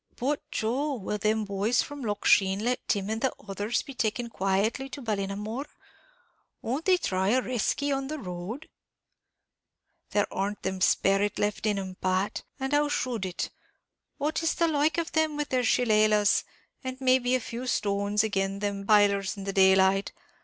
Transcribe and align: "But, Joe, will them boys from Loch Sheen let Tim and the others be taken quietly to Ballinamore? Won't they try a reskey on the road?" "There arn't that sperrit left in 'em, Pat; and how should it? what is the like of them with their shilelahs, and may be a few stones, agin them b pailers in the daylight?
"But, 0.15 0.41
Joe, 0.49 0.95
will 0.95 1.19
them 1.19 1.45
boys 1.45 1.83
from 1.83 2.01
Loch 2.01 2.25
Sheen 2.25 2.57
let 2.65 2.87
Tim 2.87 3.07
and 3.11 3.21
the 3.21 3.31
others 3.47 3.83
be 3.83 3.93
taken 3.93 4.31
quietly 4.31 4.89
to 4.89 4.99
Ballinamore? 5.03 5.67
Won't 6.63 6.85
they 6.85 6.97
try 6.97 7.27
a 7.27 7.39
reskey 7.39 7.95
on 7.95 8.07
the 8.07 8.17
road?" 8.17 8.67
"There 10.09 10.25
arn't 10.33 10.63
that 10.63 10.81
sperrit 10.81 11.37
left 11.37 11.67
in 11.67 11.77
'em, 11.77 11.97
Pat; 12.01 12.41
and 12.59 12.73
how 12.73 12.89
should 12.89 13.27
it? 13.27 13.51
what 14.17 14.41
is 14.41 14.55
the 14.55 14.67
like 14.67 14.97
of 14.97 15.11
them 15.11 15.37
with 15.37 15.49
their 15.49 15.61
shilelahs, 15.63 16.45
and 16.83 16.99
may 16.99 17.19
be 17.19 17.35
a 17.35 17.39
few 17.39 17.67
stones, 17.67 18.23
agin 18.23 18.57
them 18.57 18.81
b 18.81 18.87
pailers 18.91 19.37
in 19.37 19.43
the 19.43 19.53
daylight? 19.53 20.13